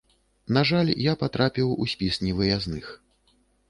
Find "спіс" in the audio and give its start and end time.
1.95-2.21